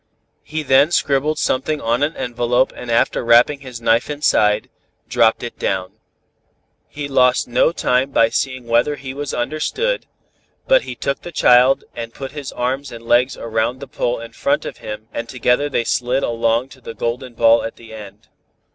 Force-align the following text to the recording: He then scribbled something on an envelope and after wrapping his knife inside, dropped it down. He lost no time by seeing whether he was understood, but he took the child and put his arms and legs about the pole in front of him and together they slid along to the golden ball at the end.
He 0.41 0.63
then 0.63 0.89
scribbled 0.89 1.37
something 1.37 1.79
on 1.79 2.01
an 2.01 2.17
envelope 2.17 2.73
and 2.75 2.89
after 2.89 3.23
wrapping 3.23 3.59
his 3.59 3.79
knife 3.79 4.09
inside, 4.09 4.67
dropped 5.07 5.43
it 5.43 5.59
down. 5.59 5.99
He 6.87 7.07
lost 7.07 7.47
no 7.47 7.71
time 7.71 8.09
by 8.09 8.29
seeing 8.29 8.65
whether 8.65 8.95
he 8.95 9.13
was 9.13 9.31
understood, 9.31 10.07
but 10.67 10.81
he 10.85 10.95
took 10.95 11.21
the 11.21 11.31
child 11.31 11.83
and 11.95 12.15
put 12.15 12.31
his 12.31 12.51
arms 12.51 12.91
and 12.91 13.05
legs 13.05 13.37
about 13.37 13.77
the 13.79 13.87
pole 13.87 14.19
in 14.19 14.31
front 14.33 14.65
of 14.65 14.77
him 14.79 15.07
and 15.13 15.29
together 15.29 15.69
they 15.69 15.83
slid 15.83 16.23
along 16.23 16.69
to 16.69 16.81
the 16.81 16.95
golden 16.95 17.35
ball 17.35 17.63
at 17.63 17.75
the 17.75 17.93
end. 17.93 18.27